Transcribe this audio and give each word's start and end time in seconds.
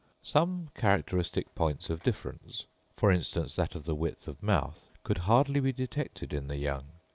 Some 0.23 0.69
characteristic 0.73 1.53
points 1.53 1.91
of 1.91 2.01
difference—for 2.01 3.11
instance, 3.11 3.55
that 3.55 3.75
of 3.75 3.83
the 3.83 3.93
width 3.93 4.27
of 4.27 4.41
mouth—could 4.41 5.19
hardly 5.29 5.59
be 5.59 5.71
detected 5.71 6.33
in 6.33 6.47
the 6.47 6.57
young. 6.57 6.85